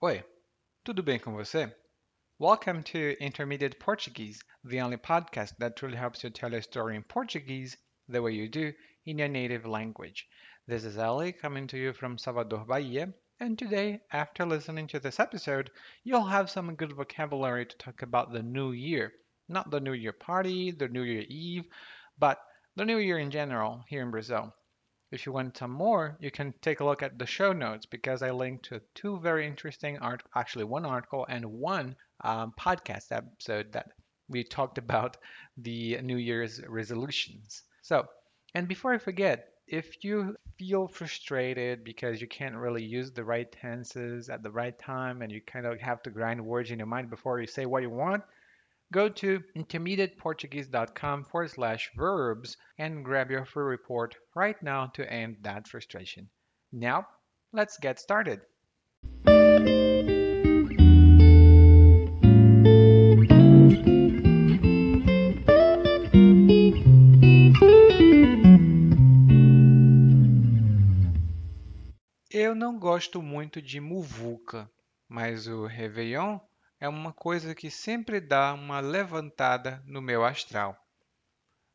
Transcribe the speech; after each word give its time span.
Oi, 0.00 0.22
tudo 0.84 1.02
bem 1.02 1.18
com 1.18 1.32
você? 1.32 1.74
Welcome 2.38 2.84
to 2.84 3.16
Intermediate 3.20 3.80
Portuguese, 3.80 4.38
the 4.62 4.80
only 4.80 4.96
podcast 4.96 5.56
that 5.58 5.74
truly 5.74 5.96
helps 5.96 6.22
you 6.22 6.30
tell 6.30 6.54
a 6.54 6.62
story 6.62 6.94
in 6.94 7.02
Portuguese 7.02 7.76
the 8.06 8.22
way 8.22 8.30
you 8.30 8.48
do 8.48 8.72
in 9.06 9.18
your 9.18 9.26
native 9.26 9.66
language. 9.66 10.28
This 10.68 10.84
is 10.84 10.98
Ali 10.98 11.32
coming 11.32 11.66
to 11.66 11.76
you 11.76 11.92
from 11.92 12.16
Salvador, 12.16 12.64
Bahia, 12.64 13.12
and 13.40 13.58
today, 13.58 14.00
after 14.12 14.46
listening 14.46 14.86
to 14.86 15.00
this 15.00 15.18
episode, 15.18 15.68
you'll 16.04 16.26
have 16.26 16.48
some 16.48 16.76
good 16.76 16.92
vocabulary 16.92 17.66
to 17.66 17.76
talk 17.78 18.02
about 18.02 18.32
the 18.32 18.44
new 18.44 18.70
year. 18.70 19.12
Not 19.48 19.72
the 19.72 19.80
New 19.80 19.94
Year 19.94 20.12
party, 20.12 20.70
the 20.70 20.86
New 20.86 21.02
Year 21.02 21.24
Eve, 21.28 21.64
but 22.16 22.40
the 22.76 22.84
New 22.84 22.98
Year 22.98 23.18
in 23.18 23.32
general 23.32 23.82
here 23.88 24.02
in 24.02 24.12
Brazil. 24.12 24.54
If 25.10 25.24
you 25.24 25.32
want 25.32 25.56
some 25.56 25.70
more, 25.70 26.16
you 26.20 26.30
can 26.30 26.52
take 26.60 26.80
a 26.80 26.84
look 26.84 27.02
at 27.02 27.18
the 27.18 27.26
show 27.26 27.52
notes 27.52 27.86
because 27.86 28.22
I 28.22 28.30
linked 28.30 28.66
to 28.66 28.82
two 28.94 29.18
very 29.20 29.46
interesting 29.46 29.98
art, 29.98 30.22
actually 30.34 30.64
one 30.64 30.84
article 30.84 31.24
and 31.28 31.44
one 31.46 31.96
um, 32.20 32.52
podcast 32.58 33.10
episode 33.10 33.72
that 33.72 33.92
we 34.28 34.44
talked 34.44 34.76
about 34.76 35.16
the 35.56 35.98
New 36.02 36.18
Year's 36.18 36.60
resolutions. 36.68 37.62
So, 37.80 38.06
and 38.54 38.68
before 38.68 38.92
I 38.92 38.98
forget, 38.98 39.48
if 39.66 40.04
you 40.04 40.36
feel 40.58 40.88
frustrated 40.88 41.84
because 41.84 42.20
you 42.20 42.26
can't 42.26 42.56
really 42.56 42.84
use 42.84 43.10
the 43.10 43.24
right 43.24 43.50
tenses 43.50 44.28
at 44.28 44.42
the 44.42 44.50
right 44.50 44.78
time 44.78 45.22
and 45.22 45.30
you 45.30 45.40
kind 45.40 45.66
of 45.66 45.80
have 45.80 46.02
to 46.02 46.10
grind 46.10 46.44
words 46.44 46.70
in 46.70 46.78
your 46.78 46.86
mind 46.86 47.10
before 47.10 47.40
you 47.40 47.46
say 47.46 47.66
what 47.66 47.82
you 47.82 47.90
want, 47.90 48.22
Go 48.90 49.10
to 49.10 49.40
intermediateportuguese.com 49.54 51.24
forward 51.24 51.50
slash 51.50 51.90
verbs 51.94 52.56
and 52.78 53.04
grab 53.04 53.30
your 53.30 53.44
free 53.44 53.64
report 53.64 54.16
right 54.34 54.56
now 54.62 54.86
to 54.94 55.12
end 55.12 55.36
that 55.42 55.68
frustration. 55.68 56.30
Now, 56.72 57.06
let's 57.52 57.76
get 57.76 57.98
started. 57.98 58.40
Eu 72.30 72.54
não 72.54 72.78
gosto 72.78 73.20
muito 73.20 73.60
de 73.60 73.80
muvuca, 73.80 74.70
mas 75.06 75.46
o 75.46 75.66
Réveillon 75.66 76.40
é 76.80 76.88
uma 76.88 77.12
coisa 77.12 77.54
que 77.54 77.70
sempre 77.70 78.20
dá 78.20 78.54
uma 78.54 78.80
levantada 78.80 79.82
no 79.84 80.00
meu 80.00 80.24
astral. 80.24 80.78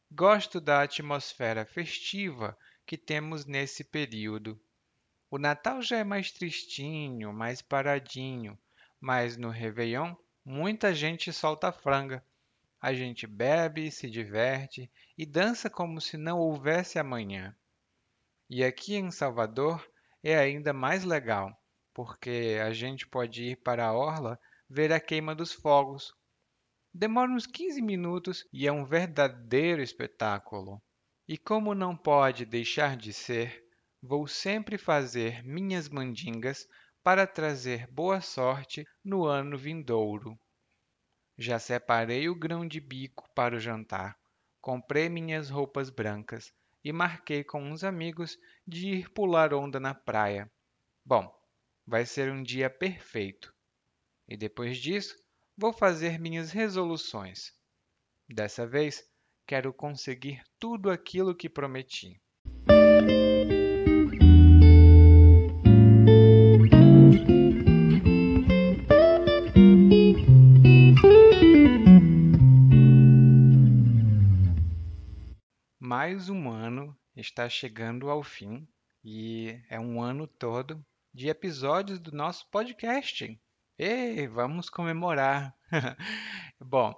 Gosto 0.10 0.62
da 0.62 0.82
atmosfera 0.82 1.66
festiva 1.66 2.58
que 2.86 2.98
temos 2.98 3.46
nesse 3.46 3.84
período. 3.84 4.60
O 5.30 5.38
Natal 5.38 5.82
já 5.82 5.98
é 5.98 6.04
mais 6.04 6.32
tristinho, 6.32 7.34
mais 7.34 7.62
paradinho, 7.62 8.58
mas 9.00 9.36
no 9.36 9.50
Réveillon 9.50 10.16
muita 10.46 10.94
gente 10.94 11.34
solta 11.34 11.72
franga. 11.72 12.24
A 12.80 12.94
gente 12.94 13.26
bebe, 13.26 13.90
se 13.92 14.10
diverte 14.10 14.92
e 15.18 15.26
dança 15.26 15.70
como 15.70 16.00
se 16.00 16.18
não 16.18 16.38
houvesse 16.38 17.00
amanhã. 17.00 17.56
E 18.50 18.64
aqui 18.64 18.96
em 18.96 19.10
Salvador 19.10 19.86
é 20.22 20.38
ainda 20.38 20.74
mais 20.74 21.04
legal, 21.04 21.58
porque 21.94 22.60
a 22.64 22.72
gente 22.72 23.08
pode 23.08 23.44
ir 23.44 23.56
para 23.58 23.88
a 23.88 23.94
orla 23.94 24.40
ver 24.74 24.92
a 24.92 25.00
queima 25.00 25.36
dos 25.36 25.54
fogos. 25.54 26.12
Demora 26.92 27.32
uns 27.32 27.46
15 27.46 27.80
minutos 27.80 28.44
e 28.52 28.68
é 28.68 28.72
um 28.72 28.84
verdadeiro 28.84 29.84
espetáculo. 29.84 30.82
E 31.28 31.38
como 31.38 31.76
não 31.76 31.96
pode 31.96 32.44
deixar 32.44 32.98
de 32.98 33.14
ser, 33.14 33.64
vou 34.02 34.28
sempre 34.28 34.80
fazer 34.80 35.44
minhas 35.44 35.88
mandingas 35.88 36.68
para 37.04 37.28
trazer 37.28 37.86
boa 37.92 38.20
sorte 38.20 38.84
no 39.06 39.26
ano 39.26 39.60
vindouro. 39.60 40.36
Já 41.38 41.60
separei 41.60 42.28
o 42.28 42.36
grão 42.36 42.68
de 42.68 42.80
bico 42.80 43.30
para 43.36 43.56
o 43.56 43.60
jantar, 43.60 44.18
comprei 44.60 45.08
minhas 45.08 45.52
roupas 45.52 45.92
brancas 45.92 46.52
e 46.84 46.92
marquei 46.92 47.44
com 47.44 47.62
uns 47.62 47.84
amigos 47.84 48.40
de 48.68 48.88
ir 48.88 49.10
pular 49.12 49.54
onda 49.54 49.80
na 49.80 49.94
praia. 49.94 50.52
Bom, 51.06 51.32
vai 51.86 52.08
ser 52.08 52.32
um 52.32 52.42
dia 52.42 52.72
perfeito. 52.72 53.54
E 54.28 54.38
depois 54.38 54.78
disso, 54.78 55.16
vou 55.58 55.74
fazer 55.74 56.20
minhas 56.20 56.52
resoluções. 56.52 57.54
Dessa 58.28 58.66
vez, 58.66 59.04
quero 59.46 59.74
conseguir 59.74 60.42
tudo 60.60 60.90
aquilo 60.90 61.36
que 61.36 61.50
prometi. 61.50 62.22
Mais 75.80 76.30
um 76.30 76.50
ano 76.50 76.98
está 77.16 77.48
chegando 77.48 78.10
ao 78.10 78.24
fim 78.24 78.68
e 79.04 79.62
é 79.70 79.80
um 79.80 80.02
ano 80.02 80.26
todo 80.26 80.84
de 81.14 81.28
episódios 81.28 82.00
do 82.00 82.12
nosso 82.12 82.50
podcast. 82.50 83.40
Ei, 83.76 84.28
vamos 84.28 84.70
comemorar! 84.70 85.58
Bom, 86.60 86.96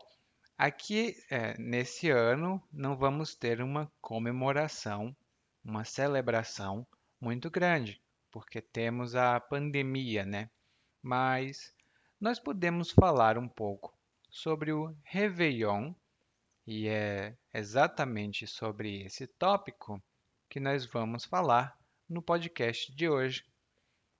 aqui 0.58 1.16
é, 1.30 1.58
nesse 1.58 2.10
ano 2.10 2.62
não 2.70 2.98
vamos 2.98 3.34
ter 3.34 3.62
uma 3.62 3.90
comemoração, 4.02 5.16
uma 5.64 5.86
celebração 5.86 6.86
muito 7.20 7.50
grande, 7.50 8.02
porque 8.30 8.60
temos 8.60 9.16
a 9.16 9.40
pandemia, 9.40 10.26
né? 10.26 10.50
Mas 11.02 11.74
nós 12.20 12.40
podemos 12.40 12.92
falar 12.92 13.38
um 13.38 13.48
pouco 13.48 13.98
sobre 14.30 14.74
o 14.74 14.94
Réveillon, 15.02 15.94
e 16.68 16.90
é 16.90 17.38
exatamente 17.54 18.46
sobre 18.46 19.04
esse 19.04 19.28
tópico 19.28 20.04
que 20.50 20.60
nós 20.60 20.86
vamos 20.86 21.24
falar 21.24 21.80
no 22.10 22.22
podcast 22.22 22.94
de 22.94 23.08
hoje. 23.08 23.46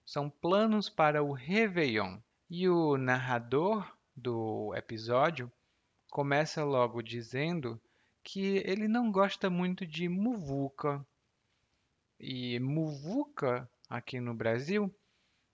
São 0.06 0.30
planos 0.30 0.88
para 0.88 1.22
o 1.22 1.34
Réveillon. 1.34 2.18
E 2.48 2.70
o 2.70 2.96
narrador 2.96 3.92
do 4.16 4.72
episódio 4.76 5.52
começa 6.12 6.64
logo 6.64 7.02
dizendo 7.02 7.82
que 8.24 8.58
ele 8.58 8.88
não 8.88 9.12
gosta 9.12 9.50
muito 9.50 9.84
de 9.84 10.08
muvuca. 10.08 11.04
E 12.20 12.60
muvuca 12.60 13.68
aqui 13.90 14.20
no 14.20 14.36
Brasil 14.36 14.94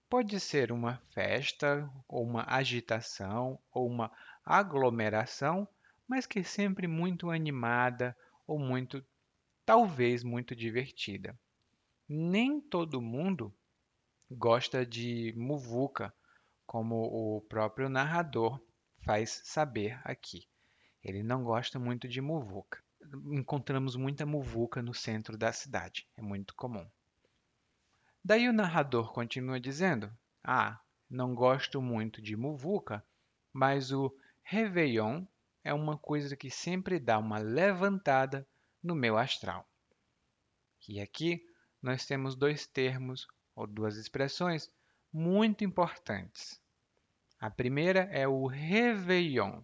pode 0.10 0.38
ser 0.38 0.70
uma 0.70 0.98
festa, 1.14 1.90
ou 2.10 2.26
uma 2.26 2.44
agitação, 2.46 3.58
ou 3.72 3.88
uma 3.88 4.12
aglomeração, 4.46 5.66
mas 6.06 6.26
que 6.26 6.40
é 6.40 6.44
sempre 6.44 6.88
muito 6.88 7.32
animada 7.32 8.14
ou 8.46 8.60
muito, 8.60 9.02
talvez 9.66 10.26
muito 10.26 10.54
divertida. 10.54 11.40
Nem 12.06 12.60
todo 12.60 13.02
mundo 13.02 13.54
gosta 14.30 14.86
de 14.86 15.34
muvuca 15.38 16.14
como 16.72 16.96
o 17.04 17.42
próprio 17.42 17.90
narrador 17.90 18.58
faz 19.04 19.42
saber 19.44 20.00
aqui. 20.06 20.48
Ele 21.04 21.22
não 21.22 21.44
gosta 21.44 21.78
muito 21.78 22.08
de 22.08 22.22
muvuca. 22.22 22.82
Encontramos 23.34 23.98
muita 23.98 24.26
muvuca 24.26 24.82
no 24.82 24.94
centro 24.94 25.38
da 25.38 25.52
cidade, 25.52 26.08
é 26.16 26.22
muito 26.22 26.56
comum. 26.56 26.90
Daí 28.24 28.48
o 28.48 28.54
narrador 28.54 29.12
continua 29.12 29.60
dizendo: 29.60 30.10
Ah, 30.42 30.80
não 31.10 31.36
gosto 31.36 31.82
muito 31.82 32.22
de 32.22 32.38
muvuca, 32.38 33.06
mas 33.52 33.92
o 33.92 34.10
Réveillon 34.42 35.26
é 35.66 35.74
uma 35.74 35.98
coisa 35.98 36.38
que 36.38 36.50
sempre 36.50 37.02
dá 37.02 37.20
uma 37.20 37.38
levantada 37.38 38.48
no 38.82 38.96
meu 38.96 39.18
astral. 39.18 39.70
E 40.88 41.02
aqui 41.02 41.44
nós 41.82 42.06
temos 42.06 42.34
dois 42.34 42.66
termos 42.66 43.28
ou 43.54 43.68
duas 43.68 43.98
expressões 43.98 44.72
muito 45.12 45.66
importantes. 45.66 46.61
A 47.42 47.50
primeira 47.50 48.02
é 48.12 48.28
o 48.28 48.46
réveillon. 48.46 49.64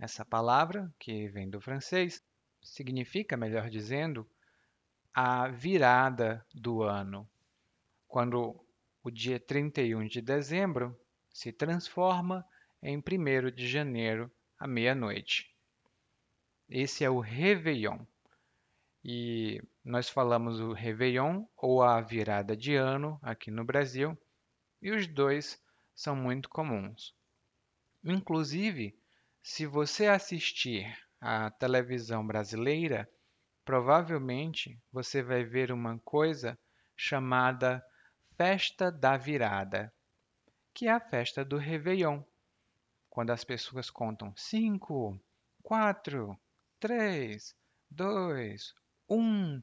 Essa 0.00 0.24
palavra, 0.24 0.92
que 0.98 1.28
vem 1.28 1.48
do 1.48 1.60
francês, 1.60 2.20
significa, 2.60 3.36
melhor 3.36 3.70
dizendo, 3.70 4.28
a 5.14 5.46
virada 5.46 6.44
do 6.52 6.82
ano, 6.82 7.30
quando 8.08 8.66
o 9.00 9.12
dia 9.12 9.38
31 9.38 10.08
de 10.08 10.20
dezembro 10.20 11.00
se 11.32 11.52
transforma 11.52 12.44
em 12.82 12.98
1 12.98 13.54
de 13.54 13.68
janeiro 13.68 14.28
à 14.58 14.66
meia-noite. 14.66 15.54
Esse 16.68 17.04
é 17.04 17.10
o 17.10 17.20
Réveillon. 17.20 18.04
E 19.04 19.62
nós 19.84 20.10
falamos 20.10 20.58
o 20.58 20.72
Réveillon 20.72 21.46
ou 21.56 21.80
a 21.80 22.00
virada 22.00 22.56
de 22.56 22.74
ano 22.74 23.20
aqui 23.22 23.52
no 23.52 23.64
Brasil, 23.64 24.18
e 24.82 24.90
os 24.90 25.06
dois 25.06 25.56
são 25.94 26.14
muito 26.16 26.48
comuns. 26.48 27.14
Inclusive, 28.02 28.98
se 29.42 29.66
você 29.66 30.06
assistir 30.06 30.86
à 31.20 31.50
televisão 31.50 32.26
brasileira, 32.26 33.08
provavelmente 33.64 34.80
você 34.92 35.22
vai 35.22 35.44
ver 35.44 35.70
uma 35.70 35.98
coisa 36.00 36.58
chamada 36.96 37.84
Festa 38.36 38.90
da 38.90 39.16
Virada. 39.16 39.92
que 40.72 40.86
é 40.88 40.92
a 40.92 41.00
festa 41.00 41.44
do 41.44 41.58
Réveillon, 41.58 42.22
quando 43.10 43.30
as 43.30 43.44
pessoas 43.44 43.90
contam 43.90 44.34
5, 44.36 45.20
4, 45.62 46.40
3, 46.78 47.56
2, 47.90 48.74
1. 49.08 49.62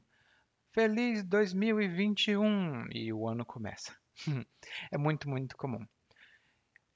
Feliz 0.72 1.24
2021! 1.24 2.86
E 2.92 3.12
o 3.12 3.26
ano 3.26 3.44
começa. 3.44 3.96
é 4.92 4.98
muito, 4.98 5.28
muito 5.28 5.56
comum. 5.56 5.84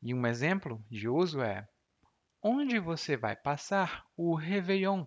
E 0.03 0.13
um 0.13 0.27
exemplo 0.27 0.85
de 0.91 1.09
uso 1.09 1.41
é: 1.41 1.69
Onde 2.43 2.81
você 2.81 3.17
vai 3.17 3.37
passar 3.37 4.05
o 4.17 4.35
Réveillon? 4.35 5.07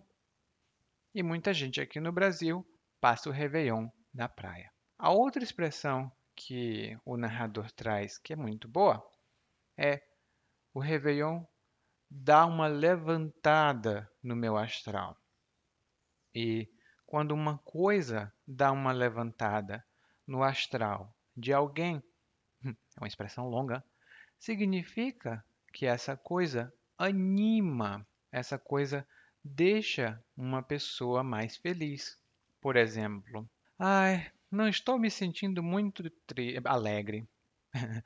E 1.13 1.21
muita 1.21 1.53
gente 1.53 1.81
aqui 1.81 1.99
no 1.99 2.13
Brasil 2.13 2.65
passa 3.01 3.29
o 3.29 3.31
Réveillon 3.31 3.89
na 4.13 4.29
praia. 4.29 4.71
A 4.97 5.11
outra 5.11 5.43
expressão 5.43 6.09
que 6.33 6.97
o 7.03 7.17
narrador 7.17 7.69
traz, 7.71 8.17
que 8.17 8.31
é 8.31 8.35
muito 8.37 8.69
boa, 8.69 9.05
é 9.77 10.01
o 10.73 10.79
Réveillon 10.79 11.45
dá 12.09 12.45
uma 12.45 12.67
levantada 12.67 14.09
no 14.23 14.35
meu 14.35 14.55
astral. 14.55 15.17
E 16.33 16.69
quando 17.05 17.33
uma 17.33 17.57
coisa 17.59 18.33
dá 18.47 18.71
uma 18.71 18.93
levantada 18.93 19.85
no 20.25 20.41
astral 20.41 21.13
de 21.35 21.51
alguém, 21.51 22.01
é 22.63 22.99
uma 22.99 23.07
expressão 23.07 23.49
longa, 23.49 23.83
significa 24.39 25.43
que 25.73 25.85
essa 25.85 26.15
coisa 26.15 26.73
anima, 26.97 28.05
essa 28.31 28.57
coisa 28.57 29.05
deixa 29.43 30.23
uma 30.35 30.63
pessoa 30.63 31.23
mais 31.23 31.57
feliz. 31.57 32.17
Por 32.61 32.75
exemplo, 32.75 33.47
ai, 33.77 34.31
não 34.49 34.67
estou 34.67 34.97
me 34.97 35.11
sentindo 35.11 35.61
muito 35.61 36.03
alegre. 36.65 37.27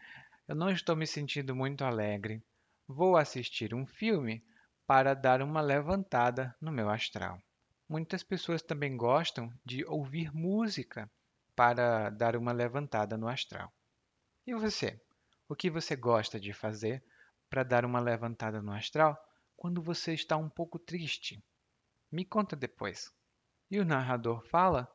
Eu 0.47 0.55
não 0.55 0.69
estou 0.69 0.95
me 0.95 1.05
sentindo 1.05 1.55
muito 1.55 1.83
alegre. 1.83 2.43
Vou 2.87 3.15
assistir 3.15 3.73
um 3.73 3.85
filme 3.85 4.43
para 4.87 5.13
dar 5.13 5.43
uma 5.43 5.61
levantada 5.61 6.55
no 6.59 6.71
meu 6.71 6.89
astral. 6.89 7.39
Muitas 7.87 8.23
pessoas 8.23 8.61
também 8.61 8.97
gostam 8.97 9.53
de 9.63 9.85
ouvir 9.85 10.33
música 10.33 11.09
para 11.55 12.09
dar 12.09 12.35
uma 12.35 12.51
levantada 12.51 13.15
no 13.15 13.27
astral. 13.27 13.71
E 14.47 14.55
você? 14.55 14.99
O 15.51 15.55
que 15.55 15.67
você 15.67 15.95
gosta 15.95 16.39
de 16.39 16.53
fazer 16.53 17.03
para 17.49 17.63
dar 17.63 17.83
uma 17.83 17.99
levantada 17.99 18.61
no 18.61 18.71
astral 18.71 19.17
quando 19.57 19.81
você 19.81 20.13
está 20.13 20.37
um 20.37 20.47
pouco 20.47 20.77
triste? 20.77 21.43
Me 22.11 22.23
conta 22.23 22.55
depois. 22.55 23.11
E 23.71 23.79
o 23.79 23.85
narrador 23.85 24.47
fala 24.47 24.87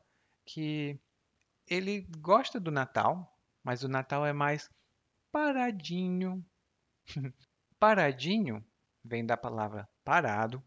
que 0.45 0.97
ele 1.67 2.07
gosta 2.19 2.57
do 2.57 2.71
Natal, 2.71 3.37
mas 3.61 3.83
o 3.83 3.89
Natal 3.89 4.25
é 4.25 4.31
mais 4.31 4.69
paradinho. 5.29 6.41
paradinho 7.77 8.65
vem 9.03 9.25
da 9.25 9.35
palavra 9.35 9.89
parado 10.05 10.63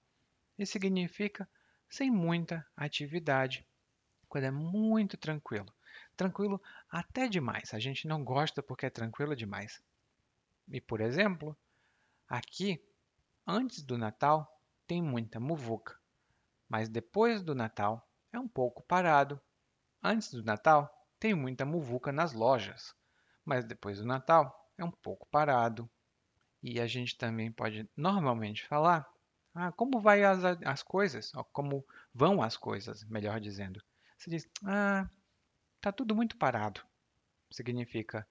e 0.58 0.66
significa 0.66 1.48
sem 1.88 2.10
muita 2.10 2.62
atividade, 2.76 3.66
quando 4.28 4.44
é 4.44 4.50
muito 4.50 5.16
tranquilo. 5.16 5.72
Tranquilo 6.18 6.60
até 6.90 7.28
demais. 7.28 7.72
A 7.72 7.78
gente 7.78 8.06
não 8.06 8.22
gosta 8.22 8.62
porque 8.62 8.84
é 8.84 8.90
tranquilo 8.90 9.34
demais. 9.34 9.80
E, 10.68 10.82
por 10.82 11.00
exemplo, 11.00 11.56
aqui, 12.28 12.78
antes 13.46 13.82
do 13.82 13.96
Natal, 13.96 14.60
tem 14.86 15.00
muita 15.00 15.40
muvuca, 15.40 15.98
mas 16.68 16.90
depois 16.90 17.42
do 17.42 17.54
Natal 17.54 18.06
é 18.30 18.38
um 18.38 18.48
pouco 18.48 18.82
parado 18.82 19.40
Antes 20.02 20.30
do 20.30 20.44
Natal, 20.44 20.88
tem 21.18 21.34
muita 21.34 21.64
muvuca 21.64 22.12
nas 22.12 22.32
lojas, 22.32 22.94
mas 23.44 23.64
depois 23.64 23.98
do 23.98 24.06
Natal 24.06 24.70
é 24.76 24.84
um 24.84 24.90
pouco 24.90 25.26
parado. 25.26 25.90
E 26.62 26.80
a 26.80 26.86
gente 26.86 27.18
também 27.18 27.50
pode 27.50 27.88
normalmente 27.96 28.64
falar 28.66 29.08
ah, 29.54 29.72
como 29.72 30.00
vai 30.00 30.22
as, 30.22 30.44
as 30.64 30.82
coisas, 30.82 31.32
como 31.52 31.84
vão 32.14 32.42
as 32.42 32.56
coisas, 32.56 33.04
melhor 33.04 33.40
dizendo. 33.40 33.82
Você 34.16 34.30
diz, 34.30 34.48
ah, 34.64 35.08
tá 35.80 35.92
tudo 35.92 36.14
muito 36.14 36.36
parado. 36.36 36.80
Significa, 37.50 38.26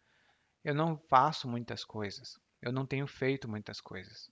eu 0.64 0.76
não 0.76 0.98
faço 0.98 1.48
muitas 1.48 1.84
coisas, 1.84 2.40
eu 2.62 2.72
não 2.72 2.86
tenho 2.86 3.08
feito 3.08 3.50
muitas 3.50 3.82
coisas. 3.82 4.30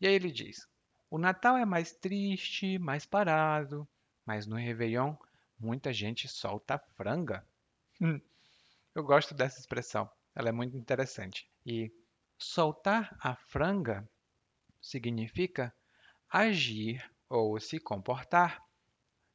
E 0.00 0.06
aí 0.06 0.14
ele 0.14 0.30
diz, 0.30 0.68
o 1.10 1.18
Natal 1.18 1.56
é 1.56 1.64
mais 1.64 1.92
triste, 1.92 2.78
mais 2.78 3.06
parado, 3.06 3.88
mas 4.26 4.46
no 4.46 4.56
Réveillon 4.56 5.16
Muita 5.60 5.92
gente 5.92 6.28
solta 6.28 6.78
franga. 6.78 7.44
Hum, 8.00 8.20
eu 8.94 9.02
gosto 9.02 9.34
dessa 9.34 9.58
expressão, 9.58 10.08
ela 10.32 10.48
é 10.48 10.52
muito 10.52 10.76
interessante. 10.76 11.50
E 11.66 11.92
soltar 12.38 13.16
a 13.20 13.34
franga 13.34 14.08
significa 14.80 15.74
agir 16.30 17.04
ou 17.28 17.58
se 17.58 17.80
comportar 17.80 18.64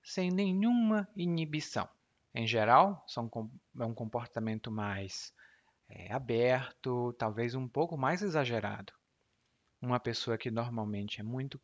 sem 0.02 0.32
nenhuma 0.32 1.10
inibição. 1.14 1.90
Em 2.34 2.48
geral, 2.48 3.04
são, 3.08 3.30
é 3.80 3.86
um 3.86 3.94
comportamento 3.94 4.72
mais 4.72 5.34
é, 5.90 6.12
aberto, 6.12 7.14
talvez 7.14 7.54
um 7.54 7.68
pouco 7.68 7.98
mais 7.98 8.22
exagerado. 8.22 8.92
Uma 9.82 10.00
pessoa 10.00 10.38
que 10.38 10.50
normalmente 10.50 11.20
é 11.20 11.24
muito 11.24 11.62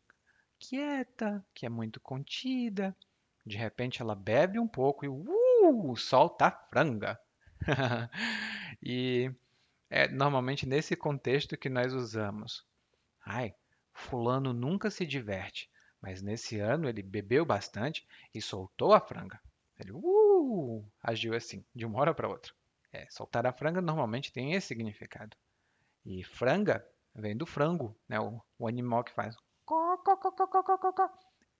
quieta, 0.58 1.44
que 1.54 1.66
é 1.66 1.68
muito 1.68 1.98
contida, 2.00 2.96
de 3.44 3.56
repente 3.56 4.00
ela 4.00 4.14
bebe 4.14 4.58
um 4.58 4.68
pouco 4.68 5.04
e 5.04 5.08
uh, 5.08 5.96
solta 5.96 6.46
a 6.46 6.50
franga. 6.50 7.18
e 8.82 9.32
é 9.88 10.06
normalmente 10.08 10.66
nesse 10.66 10.94
contexto 10.94 11.56
que 11.56 11.68
nós 11.68 11.92
usamos. 11.92 12.64
Ai, 13.24 13.54
fulano 13.92 14.52
nunca 14.52 14.90
se 14.90 15.04
diverte, 15.04 15.68
mas 16.00 16.22
nesse 16.22 16.60
ano 16.60 16.88
ele 16.88 17.02
bebeu 17.02 17.44
bastante 17.44 18.06
e 18.34 18.40
soltou 18.40 18.92
a 18.92 19.00
franga. 19.00 19.40
Ele 19.78 19.92
uh, 19.92 20.19
agiu 21.02 21.34
assim, 21.34 21.64
de 21.74 21.84
uma 21.84 21.98
hora 22.00 22.14
para 22.14 22.28
outra. 22.28 22.52
É, 22.92 23.06
soltar 23.10 23.46
a 23.46 23.52
franga 23.52 23.80
normalmente 23.80 24.32
tem 24.32 24.52
esse 24.54 24.68
significado. 24.68 25.36
E 26.04 26.24
franga 26.24 26.84
vem 27.14 27.36
do 27.36 27.46
frango, 27.46 27.96
né? 28.08 28.18
o, 28.18 28.40
o 28.58 28.66
animal 28.66 29.04
que 29.04 29.12
faz. 29.12 29.36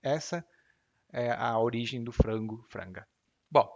Essa 0.03 0.45
é, 1.13 1.31
a 1.31 1.59
origem 1.59 2.03
do 2.03 2.13
frango 2.13 2.65
franga. 2.69 3.07
Bom, 3.51 3.69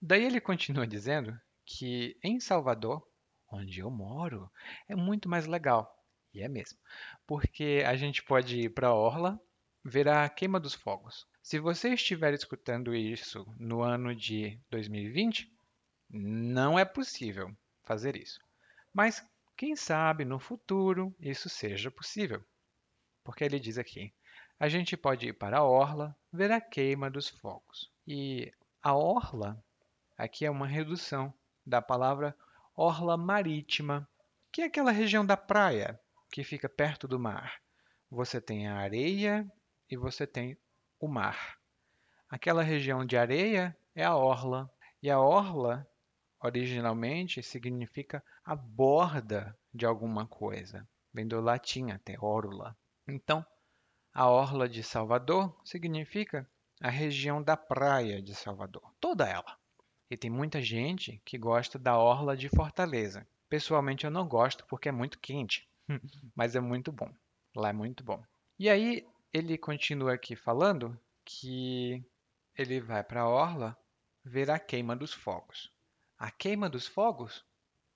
daí 0.00 0.24
ele 0.24 0.40
continua 0.40 0.86
dizendo 0.86 1.38
que 1.64 2.16
em 2.22 2.38
Salvador, 2.38 3.06
onde 3.50 3.80
eu 3.80 3.90
moro, 3.90 4.50
é 4.88 4.94
muito 4.94 5.28
mais 5.28 5.46
legal. 5.46 5.92
E 6.32 6.42
é 6.42 6.48
mesmo, 6.48 6.78
porque 7.26 7.82
a 7.86 7.96
gente 7.96 8.22
pode 8.22 8.60
ir 8.60 8.70
para 8.70 8.88
a 8.88 8.94
orla 8.94 9.40
ver 9.82 10.06
a 10.08 10.28
queima 10.28 10.60
dos 10.60 10.74
fogos. 10.74 11.26
Se 11.46 11.60
você 11.60 11.90
estiver 11.90 12.34
escutando 12.34 12.92
isso 12.92 13.46
no 13.56 13.80
ano 13.80 14.12
de 14.12 14.58
2020, 14.68 15.48
não 16.10 16.76
é 16.76 16.84
possível 16.84 17.56
fazer 17.84 18.16
isso. 18.16 18.40
Mas 18.92 19.24
quem 19.56 19.76
sabe 19.76 20.24
no 20.24 20.40
futuro 20.40 21.14
isso 21.20 21.48
seja 21.48 21.88
possível. 21.88 22.44
Porque 23.22 23.44
ele 23.44 23.60
diz 23.60 23.78
aqui: 23.78 24.12
a 24.58 24.68
gente 24.68 24.96
pode 24.96 25.28
ir 25.28 25.34
para 25.34 25.58
a 25.58 25.62
orla, 25.64 26.16
ver 26.32 26.50
a 26.50 26.60
queima 26.60 27.08
dos 27.08 27.28
fogos. 27.28 27.92
E 28.04 28.52
a 28.82 28.96
orla 28.96 29.56
aqui 30.18 30.44
é 30.44 30.50
uma 30.50 30.66
redução 30.66 31.32
da 31.64 31.80
palavra 31.80 32.36
orla 32.74 33.16
marítima, 33.16 34.08
que 34.50 34.62
é 34.62 34.64
aquela 34.64 34.90
região 34.90 35.24
da 35.24 35.36
praia 35.36 35.96
que 36.28 36.42
fica 36.42 36.68
perto 36.68 37.06
do 37.06 37.20
mar. 37.20 37.62
Você 38.10 38.40
tem 38.40 38.66
a 38.66 38.78
areia 38.78 39.48
e 39.88 39.96
você 39.96 40.26
tem 40.26 40.58
o 41.06 41.08
mar. 41.08 41.56
Aquela 42.28 42.62
região 42.62 43.06
de 43.06 43.16
areia 43.16 43.76
é 43.94 44.04
a 44.04 44.16
orla, 44.16 44.70
e 45.02 45.08
a 45.08 45.20
orla 45.20 45.86
originalmente 46.40 47.42
significa 47.42 48.22
a 48.44 48.54
borda 48.54 49.56
de 49.72 49.86
alguma 49.86 50.26
coisa. 50.26 50.86
Vem 51.14 51.26
do 51.26 51.40
latim 51.40 51.90
até 51.90 52.16
órula. 52.20 52.76
Então, 53.08 53.44
a 54.12 54.28
orla 54.28 54.68
de 54.68 54.82
Salvador 54.82 55.56
significa 55.64 56.48
a 56.80 56.90
região 56.90 57.42
da 57.42 57.56
praia 57.56 58.20
de 58.20 58.34
Salvador, 58.34 58.92
toda 59.00 59.28
ela. 59.28 59.56
E 60.10 60.16
tem 60.16 60.30
muita 60.30 60.60
gente 60.60 61.20
que 61.24 61.38
gosta 61.38 61.78
da 61.78 61.96
orla 61.96 62.36
de 62.36 62.48
Fortaleza. 62.48 63.26
Pessoalmente 63.48 64.04
eu 64.04 64.10
não 64.10 64.26
gosto 64.26 64.66
porque 64.66 64.88
é 64.88 64.92
muito 64.92 65.18
quente, 65.20 65.68
mas 66.34 66.56
é 66.56 66.60
muito 66.60 66.90
bom. 66.90 67.10
Lá 67.54 67.70
é 67.70 67.72
muito 67.72 68.04
bom. 68.04 68.22
E 68.58 68.68
aí 68.68 69.06
ele 69.36 69.58
continua 69.58 70.14
aqui 70.14 70.34
falando 70.34 70.98
que 71.22 72.02
ele 72.56 72.80
vai 72.80 73.04
para 73.04 73.20
a 73.20 73.28
orla 73.28 73.78
ver 74.24 74.50
a 74.50 74.58
queima 74.58 74.96
dos 74.96 75.12
fogos. 75.12 75.70
A 76.16 76.30
queima 76.30 76.70
dos 76.70 76.86
fogos 76.86 77.44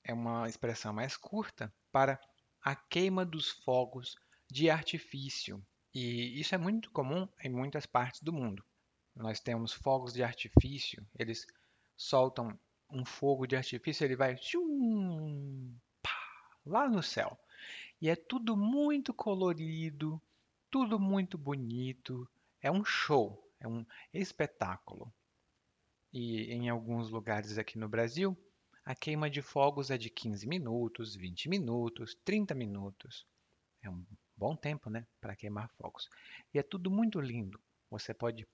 é 0.04 0.12
uma 0.12 0.46
expressão 0.46 0.92
mais 0.92 1.16
curta 1.16 1.74
para 1.90 2.20
a 2.60 2.76
queima 2.76 3.24
dos 3.24 3.48
fogos 3.48 4.16
de 4.50 4.68
artifício, 4.68 5.66
e 5.94 6.38
isso 6.38 6.54
é 6.54 6.58
muito 6.58 6.90
comum 6.90 7.26
em 7.42 7.48
muitas 7.48 7.86
partes 7.86 8.20
do 8.20 8.34
mundo. 8.34 8.62
Nós 9.16 9.40
temos 9.40 9.72
fogos 9.72 10.12
de 10.12 10.22
artifício, 10.22 11.06
eles 11.18 11.46
soltam 11.96 12.58
um 12.90 13.02
fogo 13.02 13.46
de 13.46 13.56
artifício, 13.56 14.04
ele 14.04 14.14
vai 14.14 14.36
pá, 16.02 16.10
lá 16.66 16.86
no 16.86 17.02
céu. 17.02 17.38
E 17.98 18.10
é 18.10 18.16
tudo 18.16 18.58
muito 18.58 19.14
colorido, 19.14 20.20
tudo 20.70 20.98
muito 20.98 21.36
bonito. 21.36 22.28
É 22.62 22.70
um 22.70 22.84
show, 22.84 23.42
é 23.58 23.66
um 23.66 23.84
espetáculo. 24.12 25.12
E 26.12 26.52
em 26.52 26.68
alguns 26.68 27.10
lugares 27.10 27.58
aqui 27.58 27.78
no 27.78 27.88
Brasil, 27.88 28.36
a 28.84 28.94
queima 28.94 29.28
de 29.28 29.42
fogos 29.42 29.90
é 29.90 29.98
de 29.98 30.10
15 30.10 30.46
minutos, 30.46 31.14
20 31.14 31.48
minutos, 31.48 32.16
30 32.24 32.54
minutos. 32.54 33.26
É 33.82 33.90
um 33.90 34.04
bom 34.36 34.56
tempo, 34.56 34.90
né, 34.90 35.06
para 35.20 35.36
queimar 35.36 35.68
fogos. 35.76 36.08
E 36.52 36.58
é 36.58 36.62
tudo 36.62 36.90
muito 36.90 37.20
lindo. 37.20 37.60
Você 37.90 38.14
pode 38.14 38.46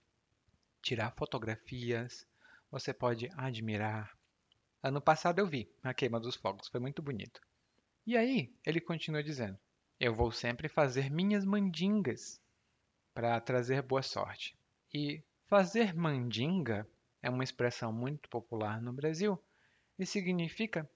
tirar 0.82 1.14
fotografias, 1.16 2.26
você 2.70 2.92
pode 2.92 3.28
admirar. 3.37 4.16
Ano 4.82 5.00
passado 5.00 5.38
eu 5.38 5.46
vi 5.46 5.70
a 5.82 5.94
queima 5.94 6.20
dos 6.20 6.37
fogos, 6.37 6.68
foi 6.68 6.80
muito 6.80 7.02
bonito. 7.02 7.40
E 8.06 8.16
aí, 8.16 8.54
ele 8.64 8.80
continua 8.80 9.23
dizendo: 9.23 9.58
Eu 9.98 10.14
vou 10.14 10.30
sempre 10.30 10.68
fazer 10.68 11.10
minhas 11.10 11.44
mandingas 11.44 12.38
para 13.14 13.40
trazer 13.40 13.80
boa 13.80 14.02
sorte. 14.02 14.54
E 14.92 15.22
fazer 15.48 15.94
mandinga 15.94 16.86
é 17.22 17.30
uma 17.30 17.42
expressão 17.42 17.92
muito 17.92 18.28
popular 18.28 18.80
no 18.80 18.92
Brasil 18.92 19.42
e 19.98 20.04
significa 20.04 20.88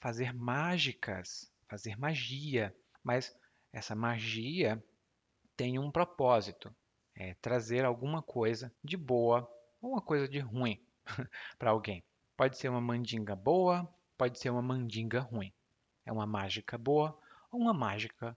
fazer 0.00 0.32
mágicas, 0.32 1.52
fazer 1.68 1.98
magia. 1.98 2.74
Mas 3.04 3.36
essa 3.72 3.94
magia 3.94 4.82
tem 5.54 5.78
um 5.78 5.90
propósito, 5.90 6.74
é 7.14 7.34
trazer 7.34 7.84
alguma 7.84 8.22
coisa 8.22 8.74
de 8.82 8.96
boa 8.96 9.46
ou 9.82 9.92
uma 9.92 10.02
coisa 10.02 10.26
de 10.26 10.38
ruim 10.38 10.82
para 11.58 11.70
alguém. 11.70 12.02
Pode 12.36 12.56
ser 12.56 12.70
uma 12.70 12.80
mandinga 12.80 13.36
boa, 13.36 13.86
pode 14.16 14.38
ser 14.38 14.48
uma 14.48 14.62
mandinga 14.62 15.20
ruim. 15.20 15.52
É 16.06 16.12
uma 16.12 16.26
mágica 16.26 16.78
boa 16.78 17.18
ou 17.50 17.60
uma 17.60 17.74
mágica. 17.74 18.36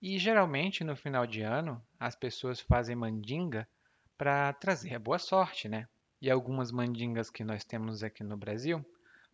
E 0.00 0.16
geralmente 0.16 0.84
no 0.84 0.94
final 0.94 1.26
de 1.26 1.42
ano 1.42 1.84
as 1.98 2.14
pessoas 2.14 2.60
fazem 2.60 2.94
mandinga 2.94 3.68
para 4.16 4.52
trazer 4.52 4.96
boa 4.98 5.18
sorte, 5.18 5.68
né? 5.68 5.88
E 6.20 6.30
algumas 6.30 6.70
mandingas 6.70 7.30
que 7.30 7.42
nós 7.42 7.64
temos 7.64 8.04
aqui 8.04 8.22
no 8.22 8.36
Brasil, 8.36 8.84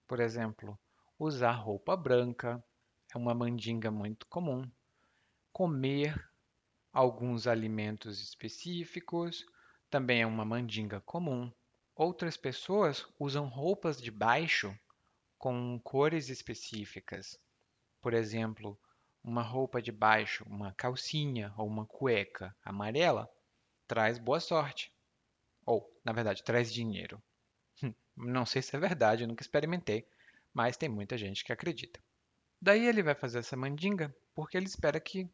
por 0.09 0.21
exemplo, 0.21 0.78
usar 1.18 1.52
roupa 1.52 1.94
branca 1.94 2.64
é 3.14 3.18
uma 3.18 3.35
mandinga 3.35 3.90
muito 3.90 4.26
comum. 4.26 4.68
Comer 5.52 6.14
alguns 6.92 7.47
alimentos 7.47 8.23
específicos 8.23 9.44
também 9.90 10.23
é 10.23 10.26
uma 10.26 10.44
mandinga 10.44 11.00
comum. 11.02 11.52
Outras 11.94 12.37
pessoas 12.38 13.06
usam 13.18 13.49
roupas 13.49 14.00
de 14.00 14.11
baixo 14.11 14.75
com 15.38 15.78
cores 15.85 16.30
específicas. 16.30 17.38
Por 18.00 18.14
exemplo, 18.14 18.78
uma 19.25 19.43
roupa 19.43 19.81
de 19.81 19.90
baixo, 19.90 20.45
uma 20.47 20.73
calcinha 20.75 21.52
ou 21.57 21.66
uma 21.66 21.87
cueca 21.87 22.54
amarela, 22.62 23.28
traz 23.88 24.19
boa 24.19 24.38
sorte. 24.38 24.93
Ou, 25.64 25.90
na 26.04 26.12
verdade, 26.12 26.45
traz 26.45 26.71
dinheiro. 26.71 27.21
Não 28.14 28.45
sei 28.45 28.61
se 28.61 28.76
é 28.76 28.78
verdade, 28.78 29.25
eu 29.25 29.28
nunca 29.28 29.43
experimentei, 29.43 30.07
mas 30.52 30.76
tem 30.76 30.88
muita 30.88 31.16
gente 31.16 31.43
que 31.43 31.52
acredita. 31.52 31.99
Daí 32.61 32.87
ele 32.87 33.02
vai 33.02 33.14
fazer 33.14 33.38
essa 33.38 33.57
mandinga 33.57 34.14
porque 34.35 34.57
ele 34.57 34.66
espera 34.66 35.00
que 35.00 35.28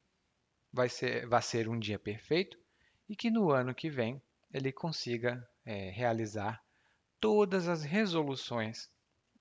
vai 0.73 0.89
ser, 0.89 1.27
vai 1.27 1.43
ser 1.43 1.69
um 1.69 1.79
dia 1.79 1.99
perfeito 1.99 2.57
e 3.09 3.17
que 3.17 3.31
no 3.31 3.51
ano 3.51 3.75
que 3.75 3.91
vem 3.91 4.23
ele 4.53 4.73
consiga 4.73 5.47
é, 5.65 5.91
realizar 5.91 6.63
todas 7.21 7.69
as 7.69 7.83
resoluções 7.83 8.89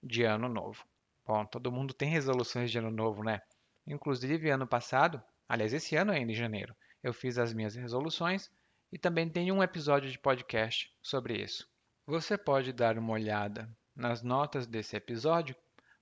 de 0.01 0.23
ano 0.23 0.49
novo. 0.49 0.83
Bom, 1.25 1.45
todo 1.45 1.71
mundo 1.71 1.93
tem 1.93 2.09
resoluções 2.09 2.71
de 2.71 2.77
ano 2.79 2.91
novo, 2.91 3.23
né? 3.23 3.41
Inclusive, 3.89 4.51
ano 4.51 4.67
passado, 4.67 5.19
aliás, 5.47 5.73
esse 5.73 5.95
ano 5.95 6.11
ainda, 6.11 6.31
em 6.31 6.35
janeiro, 6.35 6.75
eu 7.01 7.11
fiz 7.11 7.39
as 7.39 7.51
minhas 7.51 7.73
resoluções 7.73 8.51
e 8.91 8.99
também 8.99 9.27
tem 9.27 9.51
um 9.51 9.63
episódio 9.63 10.11
de 10.11 10.19
podcast 10.19 10.95
sobre 11.01 11.41
isso. 11.41 11.67
Você 12.05 12.37
pode 12.37 12.71
dar 12.71 12.99
uma 12.99 13.13
olhada 13.13 13.67
nas 13.95 14.21
notas 14.21 14.67
desse 14.67 14.95
episódio 14.95 15.55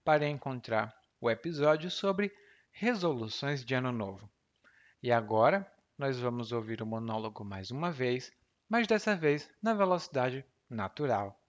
para 0.04 0.28
encontrar 0.28 0.94
o 1.22 1.32
episódio 1.32 1.90
sobre 1.90 2.30
resoluções 2.72 3.64
de 3.64 3.74
ano 3.74 3.94
novo. 3.94 4.30
E 5.02 5.10
agora 5.10 5.66
nós 5.98 6.20
vamos 6.20 6.52
ouvir 6.52 6.82
o 6.82 6.86
monólogo 6.86 7.46
mais 7.46 7.72
uma 7.72 7.90
vez, 7.90 8.32
mas 8.68 8.86
dessa 8.86 9.16
vez 9.16 9.50
na 9.64 9.74
velocidade 9.74 10.46
natural. 10.70 11.42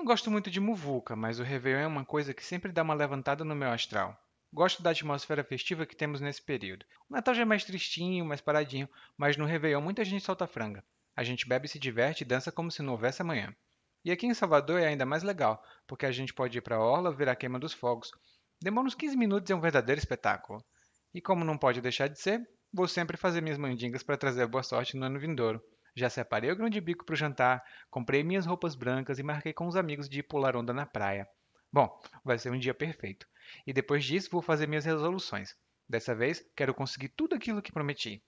Não 0.00 0.06
gosto 0.06 0.30
muito 0.30 0.50
de 0.50 0.58
muvuca, 0.58 1.14
mas 1.14 1.38
o 1.38 1.42
Réveillon 1.42 1.80
é 1.80 1.86
uma 1.86 2.06
coisa 2.06 2.32
que 2.32 2.42
sempre 2.42 2.72
dá 2.72 2.82
uma 2.82 2.94
levantada 2.94 3.44
no 3.44 3.54
meu 3.54 3.70
astral. 3.70 4.18
Gosto 4.50 4.82
da 4.82 4.92
atmosfera 4.92 5.44
festiva 5.44 5.84
que 5.84 5.94
temos 5.94 6.22
nesse 6.22 6.40
período. 6.40 6.86
O 7.06 7.12
Natal 7.12 7.34
já 7.34 7.42
é 7.42 7.44
mais 7.44 7.64
tristinho, 7.64 8.24
mais 8.24 8.40
paradinho, 8.40 8.88
mas 9.14 9.36
no 9.36 9.44
Réveillon 9.44 9.82
muita 9.82 10.02
gente 10.02 10.24
solta 10.24 10.46
franga. 10.46 10.82
A 11.14 11.22
gente 11.22 11.46
bebe, 11.46 11.68
se 11.68 11.78
diverte 11.78 12.24
e 12.24 12.26
dança 12.26 12.50
como 12.50 12.70
se 12.70 12.80
não 12.80 12.94
houvesse 12.94 13.20
amanhã. 13.20 13.54
E 14.02 14.10
aqui 14.10 14.26
em 14.26 14.32
Salvador 14.32 14.80
é 14.80 14.86
ainda 14.86 15.04
mais 15.04 15.22
legal, 15.22 15.62
porque 15.86 16.06
a 16.06 16.10
gente 16.10 16.32
pode 16.32 16.56
ir 16.56 16.62
para 16.62 16.76
a 16.76 16.82
orla 16.82 17.12
ver 17.12 17.28
a 17.28 17.36
queima 17.36 17.58
dos 17.58 17.74
fogos. 17.74 18.10
Demora 18.58 18.86
uns 18.86 18.94
15 18.94 19.14
minutos 19.18 19.50
e 19.50 19.52
é 19.52 19.56
um 19.56 19.60
verdadeiro 19.60 19.98
espetáculo. 19.98 20.64
E 21.12 21.20
como 21.20 21.44
não 21.44 21.58
pode 21.58 21.82
deixar 21.82 22.08
de 22.08 22.18
ser, 22.18 22.40
vou 22.72 22.88
sempre 22.88 23.18
fazer 23.18 23.42
minhas 23.42 23.58
mandingas 23.58 24.02
para 24.02 24.16
trazer 24.16 24.46
boa 24.46 24.62
sorte 24.62 24.96
no 24.96 25.04
ano 25.04 25.20
vindouro. 25.20 25.62
Já 25.94 26.08
separei 26.08 26.50
o 26.50 26.56
grão 26.56 26.68
de 26.68 26.80
bico 26.80 27.04
para 27.04 27.14
o 27.14 27.16
jantar, 27.16 27.64
comprei 27.90 28.22
minhas 28.22 28.46
roupas 28.46 28.74
brancas 28.74 29.18
e 29.18 29.22
marquei 29.22 29.52
com 29.52 29.66
os 29.66 29.76
amigos 29.76 30.08
de 30.08 30.20
ir 30.20 30.22
pular 30.24 30.56
onda 30.56 30.72
na 30.72 30.86
praia. 30.86 31.28
Bom, 31.72 31.88
vai 32.24 32.38
ser 32.38 32.50
um 32.50 32.58
dia 32.58 32.74
perfeito. 32.74 33.26
E 33.66 33.72
depois 33.72 34.04
disso 34.04 34.30
vou 34.30 34.42
fazer 34.42 34.66
minhas 34.66 34.84
resoluções. 34.84 35.56
Dessa 35.88 36.14
vez, 36.14 36.44
quero 36.56 36.74
conseguir 36.74 37.08
tudo 37.08 37.34
aquilo 37.34 37.62
que 37.62 37.72
prometi. 37.72 38.22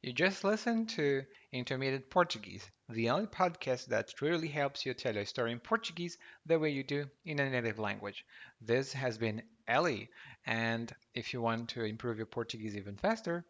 You 0.00 0.14
just 0.16 0.42
listened 0.42 0.88
to 0.96 1.26
Intermediate 1.52 2.08
Portuguese, 2.08 2.70
the 2.88 3.10
only 3.10 3.26
podcast 3.26 3.88
that 3.88 4.14
truly 4.14 4.48
helps 4.48 4.86
you 4.86 4.94
tell 4.94 5.18
a 5.18 5.26
story 5.26 5.52
in 5.52 5.58
Portuguese 5.60 6.16
the 6.46 6.58
way 6.58 6.70
you 6.70 6.82
do 6.82 7.10
in 7.24 7.40
a 7.40 7.50
native 7.50 7.78
language. 7.78 8.24
This 8.60 8.92
has 8.94 9.18
been 9.18 9.42
Ellie, 9.66 10.08
and 10.46 10.94
if 11.14 11.34
you 11.34 11.42
want 11.42 11.68
to 11.70 11.84
improve 11.84 12.16
your 12.16 12.26
Portuguese 12.26 12.76
even 12.76 12.96
faster, 12.96 13.44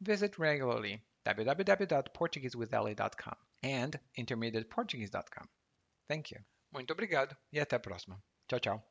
visit 0.00 0.38
regularly 0.38 1.00
www.portuguesewithelly.com 1.24 3.36
and 3.62 4.00
intermediateportuguese.com. 4.16 5.48
Thank 6.08 6.34
you. 6.34 6.42
Muito 6.72 6.92
obrigado 6.92 7.36
e 7.52 7.60
até 7.60 7.76
a 7.76 7.80
próxima. 7.80 8.22
Tchau, 8.48 8.60
tchau. 8.60 8.82